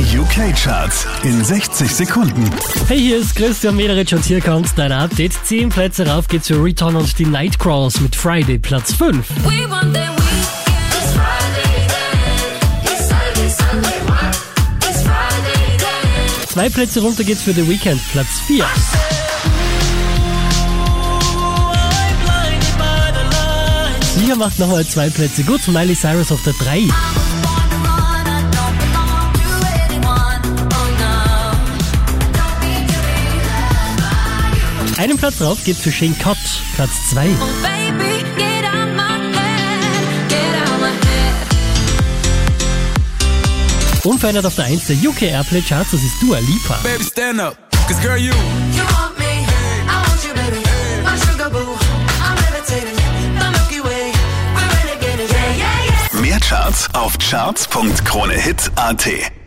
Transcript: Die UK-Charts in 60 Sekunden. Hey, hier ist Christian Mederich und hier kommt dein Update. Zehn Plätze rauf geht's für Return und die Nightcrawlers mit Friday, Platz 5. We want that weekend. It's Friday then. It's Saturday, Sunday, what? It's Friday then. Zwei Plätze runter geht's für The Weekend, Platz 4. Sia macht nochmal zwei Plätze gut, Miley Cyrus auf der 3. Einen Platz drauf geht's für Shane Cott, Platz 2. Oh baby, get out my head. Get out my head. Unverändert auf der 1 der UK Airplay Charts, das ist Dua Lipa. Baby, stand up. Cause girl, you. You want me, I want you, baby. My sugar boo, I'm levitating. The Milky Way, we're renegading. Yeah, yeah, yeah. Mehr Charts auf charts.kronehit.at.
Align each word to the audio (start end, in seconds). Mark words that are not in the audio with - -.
Die 0.00 0.18
UK-Charts 0.18 1.06
in 1.24 1.44
60 1.44 1.94
Sekunden. 1.94 2.50
Hey, 2.88 2.98
hier 2.98 3.18
ist 3.18 3.36
Christian 3.36 3.76
Mederich 3.76 4.14
und 4.14 4.24
hier 4.24 4.40
kommt 4.40 4.68
dein 4.76 4.92
Update. 4.92 5.34
Zehn 5.44 5.68
Plätze 5.68 6.06
rauf 6.06 6.26
geht's 6.26 6.46
für 6.46 6.64
Return 6.64 6.96
und 6.96 7.18
die 7.18 7.26
Nightcrawlers 7.26 8.00
mit 8.00 8.16
Friday, 8.16 8.58
Platz 8.58 8.94
5. 8.94 9.28
We 9.44 9.68
want 9.68 9.92
that 9.92 10.08
weekend. 10.16 10.48
It's 10.88 11.12
Friday 11.12 11.86
then. 11.86 12.82
It's 12.82 13.08
Saturday, 13.08 13.50
Sunday, 13.50 14.00
what? 14.06 14.88
It's 14.88 15.02
Friday 15.02 15.76
then. 15.76 16.48
Zwei 16.48 16.70
Plätze 16.70 17.02
runter 17.02 17.22
geht's 17.22 17.42
für 17.42 17.52
The 17.52 17.68
Weekend, 17.68 18.00
Platz 18.10 18.40
4. 18.46 18.64
Sia 24.16 24.34
macht 24.34 24.58
nochmal 24.58 24.86
zwei 24.86 25.10
Plätze 25.10 25.42
gut, 25.42 25.68
Miley 25.68 25.94
Cyrus 25.94 26.32
auf 26.32 26.42
der 26.44 26.54
3. 26.54 26.88
Einen 35.00 35.16
Platz 35.16 35.38
drauf 35.38 35.64
geht's 35.64 35.80
für 35.80 35.90
Shane 35.90 36.14
Cott, 36.22 36.36
Platz 36.74 36.90
2. 37.12 37.30
Oh 37.40 37.46
baby, 37.62 38.22
get 38.36 38.64
out 38.66 38.90
my 38.94 39.18
head. 39.34 39.80
Get 40.28 40.54
out 40.60 40.78
my 40.78 40.90
head. 40.90 41.46
Unverändert 44.04 44.44
auf 44.44 44.56
der 44.56 44.66
1 44.66 44.88
der 44.88 44.96
UK 44.96 45.22
Airplay 45.22 45.62
Charts, 45.62 45.92
das 45.92 46.02
ist 46.02 46.20
Dua 46.20 46.38
Lipa. 46.40 46.74
Baby, 46.82 47.02
stand 47.02 47.40
up. 47.40 47.56
Cause 47.88 47.98
girl, 48.02 48.18
you. 48.18 48.34
You 48.74 48.82
want 48.92 49.18
me, 49.18 49.24
I 49.24 49.46
want 50.06 50.22
you, 50.22 50.34
baby. 50.34 50.62
My 51.02 51.16
sugar 51.16 51.48
boo, 51.48 51.78
I'm 52.20 52.36
levitating. 52.52 52.94
The 53.38 53.50
Milky 53.52 53.80
Way, 53.80 54.12
we're 54.54 54.68
renegading. 54.82 55.30
Yeah, 55.32 55.56
yeah, 55.56 55.86
yeah. 56.12 56.20
Mehr 56.20 56.38
Charts 56.40 56.90
auf 56.92 57.16
charts.kronehit.at. 57.16 59.39